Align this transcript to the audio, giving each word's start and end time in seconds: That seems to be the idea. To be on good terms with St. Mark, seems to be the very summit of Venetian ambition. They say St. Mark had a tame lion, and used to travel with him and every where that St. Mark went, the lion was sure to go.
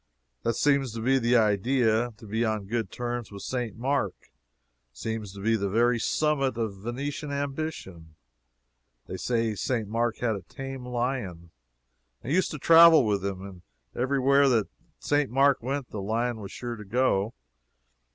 That 0.41 0.55
seems 0.55 0.93
to 0.93 0.99
be 0.99 1.19
the 1.19 1.37
idea. 1.37 2.09
To 2.17 2.25
be 2.25 2.43
on 2.43 2.65
good 2.65 2.89
terms 2.89 3.31
with 3.31 3.43
St. 3.43 3.75
Mark, 3.77 4.31
seems 4.91 5.31
to 5.33 5.41
be 5.41 5.55
the 5.55 5.69
very 5.69 5.99
summit 5.99 6.57
of 6.57 6.77
Venetian 6.81 7.29
ambition. 7.31 8.15
They 9.05 9.17
say 9.17 9.53
St. 9.53 9.87
Mark 9.87 10.17
had 10.17 10.35
a 10.35 10.41
tame 10.41 10.87
lion, 10.87 11.51
and 12.23 12.33
used 12.33 12.49
to 12.49 12.57
travel 12.57 13.05
with 13.05 13.23
him 13.23 13.43
and 13.45 13.61
every 13.93 14.17
where 14.19 14.49
that 14.49 14.69
St. 14.97 15.29
Mark 15.29 15.61
went, 15.61 15.91
the 15.91 16.01
lion 16.01 16.37
was 16.39 16.51
sure 16.51 16.75
to 16.75 16.83
go. 16.83 17.35